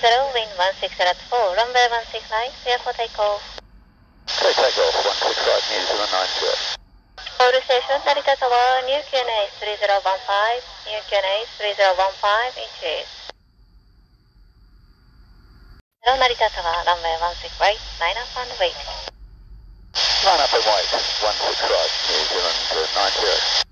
[0.00, 0.48] 0, wind
[0.80, 2.24] 16 at 4, runway 169,
[2.64, 3.44] clear for takeoff.
[4.24, 6.80] Clear takeoff, 165, New Zealand 90.
[7.44, 9.92] All station, Narita Tower, New QNA 3015,
[10.88, 13.04] New QNA 3015, inches.
[16.00, 18.78] Hello, Narita Tower, runway 16 right, line up and wait.
[20.24, 21.68] Line up and wait, 165,
[22.08, 23.71] New Zealand uh, 90.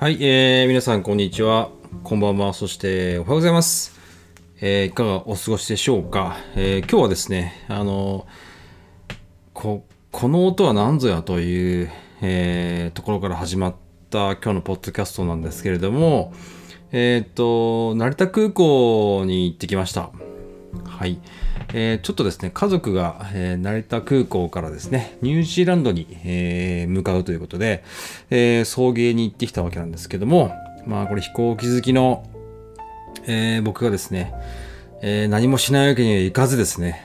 [0.00, 1.68] はい、えー、皆さんこんにちは。
[2.04, 2.54] こんばんは。
[2.54, 4.00] そしておはようございます。
[4.62, 6.38] えー、いかがお過ごしでしょうか。
[6.56, 8.26] えー、今日はですね、あの
[9.52, 11.90] こ、この音は何ぞやという、
[12.22, 13.74] えー、ところから始まっ
[14.08, 16.32] た今日のポッドキャストなんですけれども、
[16.92, 20.12] えっ、と、成田空港に行ってきました。
[20.86, 21.20] はい。
[21.72, 27.84] えー、ちょっとですね、家族が、えー、成田空港からですね、ニュージーランドに、えー、向かうということで、
[28.30, 30.52] え送迎に行ってきたわけなんですけども、
[30.86, 32.24] まあこれ飛行機好きの、
[33.26, 34.32] え僕がですね、
[35.00, 37.04] え何もしないわけにはいかずですね、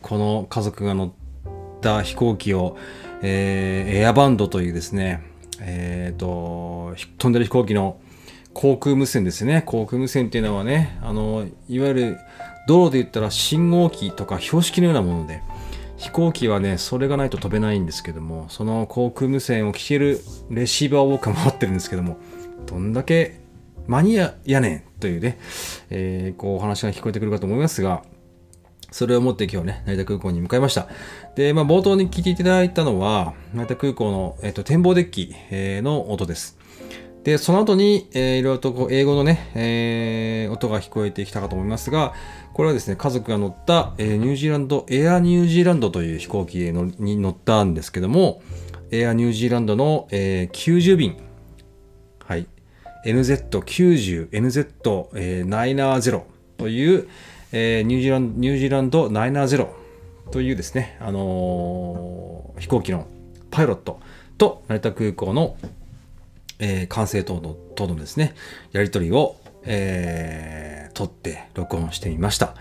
[0.00, 2.78] この家族が乗った飛行機を、
[3.22, 5.22] えエアバンドというですね、
[5.60, 7.98] えっ、と、飛んでる飛行機の
[8.56, 9.62] 航空無線ですね。
[9.66, 12.18] 航空無線っていうのはね、あの、いわゆる
[12.66, 15.42] 道路で言ったら信号機とか標識のようなもので、
[15.98, 22.16] 飛行機はね、それがないと飛べないんですけども、その航空無線を聞けるレシーバーを僕は持ってるんですけども、
[22.64, 23.40] どんだけ
[23.86, 25.38] マニアやねんというね、
[25.90, 28.04] えー、こうお話が聞こえてくるかと思いますが、
[28.90, 30.88] それを持って今日ね、成田空港に向かいました。
[31.34, 35.34] で、まあ冒頭に聞いていただいたのは、成田空港の、えっと、展望デッキ、
[35.82, 36.56] の音です。
[37.26, 42.14] で、その後に、えー、いろいろとこう英語のね、えー、音が聞こえてきたかと思いますが、
[42.52, 48.42] これはですね、家族が乗った、えー、ニュージーランド、エアニュージーランドという飛行機に乗ったんですけども、
[48.92, 51.16] エアニュージーランドの、えー、90便、
[52.24, 52.46] はい、
[53.04, 56.22] NZ90、NZ970
[56.58, 57.08] という、
[57.50, 59.66] えー、ニュージーランド、ニュージーランド970
[60.30, 63.08] というですね、あのー、飛行機の
[63.50, 63.98] パイロット
[64.38, 65.56] と成田空港の
[66.58, 68.34] えー、管制等の、等のですね、
[68.72, 72.54] やりとりを、えー、撮って録音してみました。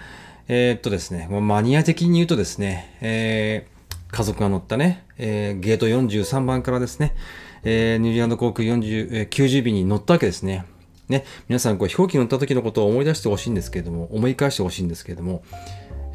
[0.48, 7.16] えー、っとですね、マニア的に言うとですね、えー、家族が乗ったね、えー、ゲート43番からですね、
[7.64, 10.66] えー、ニュージーランド航空40、えー、90便に乗ったわけですね。
[11.10, 15.44] ね、皆さんこう飛行機乗った時のことを思い出してほしいんですけれども、思い返してほしいんですけれども、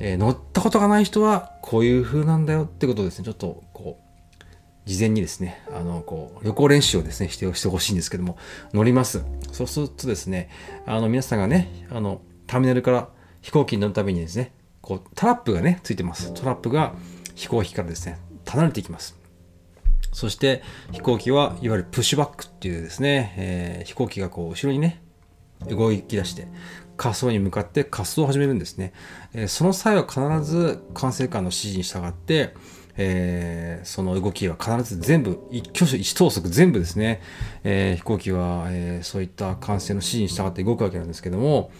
[0.00, 4.09] えー、乗ったことがない人はこういう風なんだよってことですね、ちょっとこう、
[4.90, 8.36] 事前にですね、あの、こう、旅行練習をですね、してしてほしいんですけども、
[8.74, 9.24] 乗ります。
[9.52, 10.50] そうするとですね、
[10.84, 13.08] あの、皆さんがね、あの、ターミナルから
[13.40, 16.34] 飛行機に乗るためにですね、こう、トラップがね、ついてます。
[16.34, 16.94] トラップが
[17.36, 19.20] 飛行機からですね、離れていきます。
[20.12, 25.00] そして飛行機はいわゆるプッシュバックっていうですね、えー、飛行機がこう後ろにね
[25.68, 26.48] 動き出して
[26.98, 28.92] 滑走に向かって滑走を始めるんですね、
[29.34, 32.54] えー、その際は必ず管制官の指示に従って
[33.02, 37.22] えー、その動きは必ず全部、一挙手一投足全部ですね、
[37.64, 41.70] えー、飛行機は、えー、そういった管制の指示に従って動くわけなんですけども、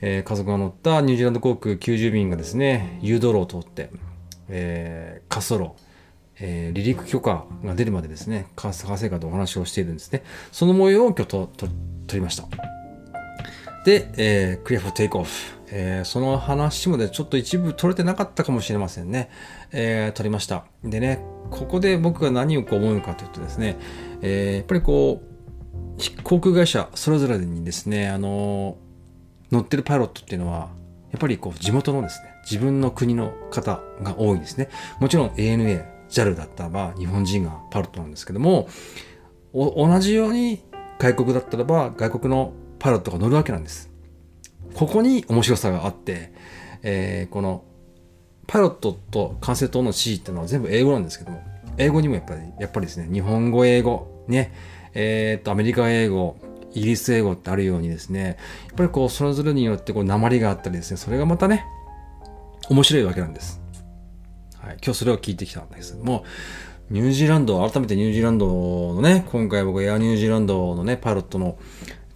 [0.00, 3.90] え家族が乗ったニュージーランド航空90便がですね、誘導路を通って、
[4.48, 5.72] え滑走路、
[6.40, 10.22] え離陸許可が出るまでですね、管制官とお話をしているんですね。
[10.52, 11.68] その模様を今日とと
[12.06, 12.79] 撮りました。
[13.84, 15.30] で、えー、クリアフォーテイクオフ。
[15.72, 19.30] えー、その話もね、ちょっと一部取れてなかったかもしれませんね。
[19.72, 20.64] えー、撮りました。
[20.84, 23.76] でね、ここで僕が何をこう思うかというとですね、
[24.20, 28.78] えー、やっぱりこう、航空会社それぞれにですね、あの
[29.52, 30.70] 乗ってるパイロットっていうのは、
[31.12, 34.68] やっぱりこう地元のですね、自分の国の方が多いんですね。
[35.00, 38.68] もちろん ANA、JAL だったらば日本人がパイロットなんですけども、
[39.52, 40.62] 同じように
[40.98, 43.90] 外国だったらば外国のパイロットが乗るわけなんです。
[44.74, 46.32] ここに面白さがあって、
[46.82, 47.62] えー、この
[48.46, 51.42] パイロットと管制塔の指示っていうのは全部英語なんですけども、
[51.76, 54.52] 英語にもやっぱり、やっぱりですね、日本語、英語、ね、
[54.94, 56.36] えー、っと、アメリカ英語、
[56.72, 58.38] イギリス英語ってあるようにですね、
[58.68, 61.64] やっぱりこう、それぞれによってこう、鉛があったりですね、それがまたね、
[62.68, 63.60] 面白いわけなんです。
[64.58, 66.24] はい、今日それを聞いてきたんですけども、
[66.90, 71.56] ニュージーランド、改めてニュージーランドのね、今回僕エアニュージーランドのね、パイロットの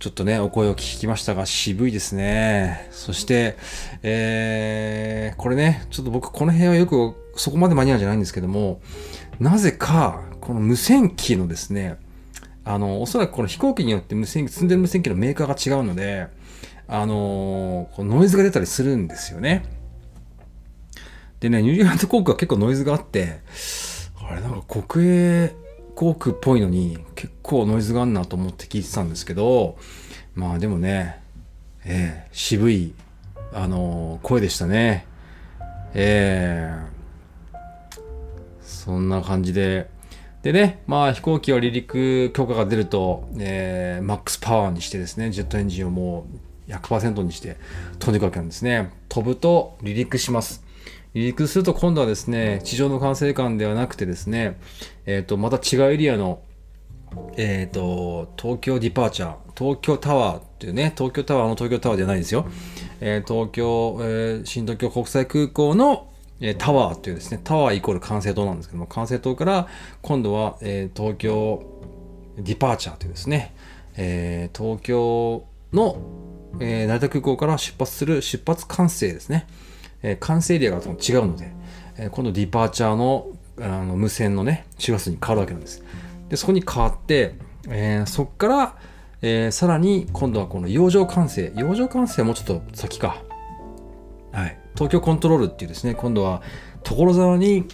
[0.04, 2.88] ちょっとね、お声を聞きましたが、渋いですね。
[2.90, 3.56] そして、
[4.02, 8.82] えー、これね、ちょっと僕この辺はよく、そこまでマニアじゃないんですけども、
[9.40, 11.96] なぜか、この無線機のですね、
[12.66, 16.26] あの、おそらくこの飛行機によって無線機、積んでる無線機のメーカーが違うので、
[16.86, 19.64] あのー、ノイズが出たりするんですよね。
[21.40, 23.38] でね、ニュージーランド航空は結構ノイズがあって、
[24.20, 25.63] あれなんか国営
[25.94, 29.76] 航空っぽいのに結構ノイズがあんなと思って聞いてたんですけど
[30.34, 31.20] まあでもね、
[31.84, 32.94] えー渋い、
[33.52, 35.06] あのー声でしたね
[35.94, 36.94] えー
[38.62, 39.88] そんな感じで
[40.42, 46.26] でね、まあ飛行機は離陸許可が出ると、えーマックスパワーにしてですね、ジェットエンジンをも
[46.68, 47.56] う100%にして
[47.98, 48.92] 飛んでいくわけなんですね。
[49.08, 50.63] 飛ぶと離陸します。
[51.14, 54.58] 離陸すると今度はですね、地上の管制官ではなくてですね、
[55.06, 56.42] えっ、と、また違うエリアの、
[57.36, 62.46] えっ、と、東京ディパーチャー、東京タワーっていうね、東京タワーの東京タワーじゃないですよ。
[63.00, 66.08] えー東京、え新東京国際空港の、
[66.58, 69.68] タワーっていうですね、タワーイコール管制塔なんですけども、管制塔から
[70.02, 71.62] 今度は、え東京
[72.36, 73.54] ディパーチャーというですね、
[73.96, 75.96] え東京の、
[76.58, 79.46] え成田空港から出発する出発管制ですね。
[80.04, 80.86] えー管制エリアが違う
[81.26, 81.52] ので、
[81.96, 83.26] えー今度ディパーチャーの
[83.60, 85.82] あの無線のね、周波数に変わるわけなんです。
[86.28, 87.34] で、そこに変わって、
[87.68, 88.76] えーそこから、
[89.22, 91.52] えーさらに今度はこの洋上管制。
[91.56, 93.22] 洋上管制はもうちょっと先か。
[94.32, 94.58] はい。
[94.74, 96.42] 東京コントロールっていうですね、今度は
[96.82, 97.66] 所沢に、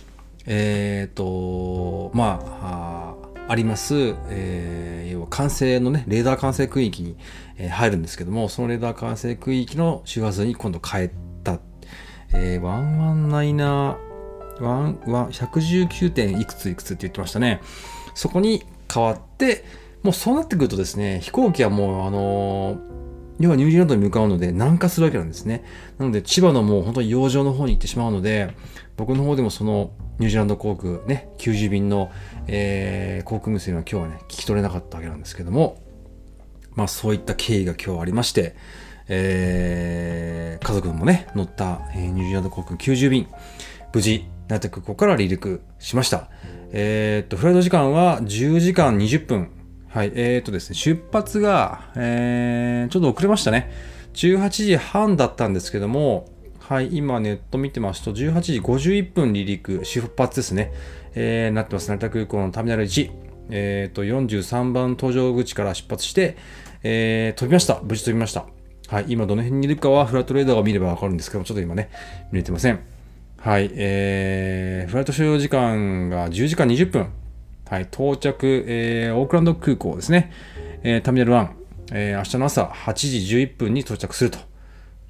[0.46, 7.16] えっ、と、まあ、あーあります、えー要は管制のね、レーダー管制区域に、
[7.56, 11.29] えー入るんですけども、そのレーダー管制区域の周波数に今度変えた。
[12.32, 14.10] えー、119
[14.60, 17.60] ワンワン119点いくついくつって言ってましたね。
[18.14, 18.62] そこに
[18.92, 19.64] 変わって、
[20.02, 22.90] もうそうなってくるとですね、飛行機はもう、あのー
[23.40, 25.64] 要はニュージーランドに向かうので南下するわけなんですね。
[25.96, 28.54] なので千葉のもう本当に洋上の方に行ってしまうので、
[28.98, 32.10] 僕の方でもそのニュージーランド航空ね、90便の、
[32.46, 35.82] えー航空無線は今日はね、聞き取れなかったわけなんですけども、
[36.74, 38.54] まあそういった経緯が今日ありまして、
[39.10, 43.26] えー家族もね、乗った、えーニュージーランド航空90便、
[43.92, 46.28] 無事、成田空港から離陸しました。
[46.72, 49.50] えーっと、フライト時間は10時間20分。
[49.88, 53.72] はい、えーっとですね、出発が、えーちょっと遅れましたね。
[54.14, 56.26] 18時半だったんですけども、
[56.60, 60.72] はい、今ネット見てますと、18時51分離陸、出発ですね。
[61.14, 61.88] えーなってます。
[61.88, 63.10] 成田空港のターミナル1。
[63.52, 66.36] えーっと、43番搭乗口から出発して、
[66.84, 67.80] えー飛びました。
[67.82, 68.46] 無事飛びました。
[68.90, 71.90] はい、今どの辺にいるかはフライトレーダーを見ればわかるんですけども、ちょっと今ね、
[72.32, 72.80] 見れてません。
[73.38, 77.08] はい、えー、フライト所要時間が10時間20分。
[77.66, 80.32] はい、到着、えー、オークランド空港ですね。
[80.82, 81.48] えーターミナル1、
[81.92, 84.38] えー明日の朝8時11分に到着すると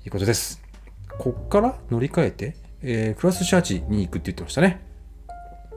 [0.04, 0.62] いうことです。
[1.18, 4.89] こっから乗り換えて、えークラスシャーチに行くって言ってましたね。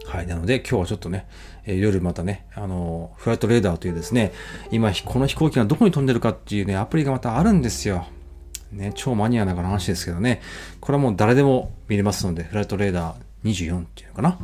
[0.06, 0.28] はい。
[0.28, 1.28] なので、今日はちょっとね、
[1.66, 4.32] えー夜またね、あのーフライトレーダーというですね、
[4.72, 8.06] 今、この飛行機がどこに飛んでるかっていうね、アプリがまたあるんですよ。
[8.72, 10.42] ね、超マニアな話ですけどね、
[10.80, 14.38] これはもう誰でも見れますので、フライトレーダー24っていうのかな。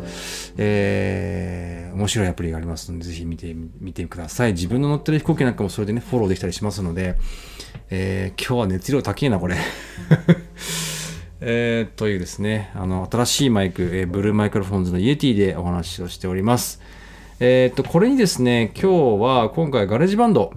[0.58, 4.54] えー、面白いアプリがありますので、ぜひ見てみてください。
[4.54, 7.16] 自分の乗ってる飛行機なんかもそれでね、フォローできたりしますので、
[7.90, 9.56] えー、今日は熱量高いな、これ。
[11.42, 16.82] えー、というですね、あの、新しいマイク、えーブルーマイクロフォンズのイエティでお話をしております。
[17.40, 20.52] えーっと、これにですね、今日は今回ガレージバンド、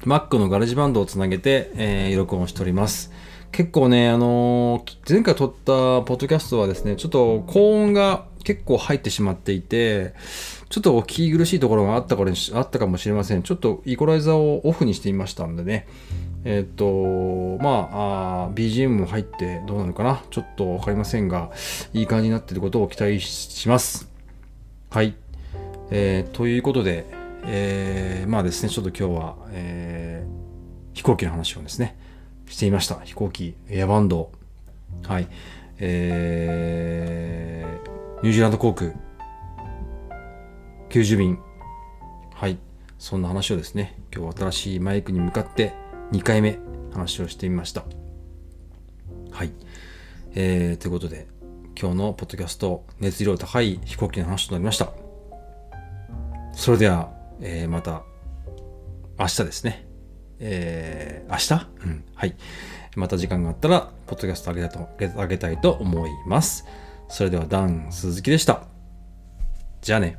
[0.00, 3.12] Mac のガレージバンドをつなげて、えー録音しております。
[3.50, 10.12] 結構ね、あのー前回録ったポッドキャストはですね、ちょっと高音が結構入ってしまっていて、
[10.68, 13.42] ちょっとお聞き苦しいところがあったあったかもしれません。
[13.42, 15.86] ちょっとイコライザーをオフにしてみましたんでね。
[16.50, 20.22] えーっと、まああ BGM も入ってどうなのかな？
[20.30, 21.50] ちょっとわかりませんが、
[21.92, 24.10] いい感じになっていることを期待します。
[24.88, 25.14] はい。
[25.90, 27.04] えーということで、
[27.44, 30.38] えーまあですね、ちょっと今日は、えー
[30.94, 31.98] 飛行機の話をですね、
[32.46, 32.98] していました。
[33.00, 34.32] 飛行機、エアバンド、
[35.04, 35.28] はい、
[35.78, 38.92] えーニュージーランド航空、
[40.88, 41.38] 90便、
[42.32, 42.58] はい、
[42.98, 45.74] そんな話をですね、今日新しいマイクに向かって
[46.12, 46.58] 2回目
[46.92, 47.84] 話をしてみました。
[49.30, 49.52] はい。
[50.34, 51.26] えーということで、
[51.80, 54.92] 今日のポッドキャスト、熱量高い飛行機の話となりました。
[56.52, 58.02] それでは、えーまた
[59.18, 59.86] 明日ですね。
[60.40, 61.66] えー明日？
[61.84, 62.04] うん。
[62.14, 62.34] はい。
[62.96, 64.88] また時間があったら、ポッドキャストあげたと
[65.18, 66.64] あげたいと思います。
[67.08, 68.62] それでは、ダン鈴木でした。
[69.82, 70.18] じゃあね。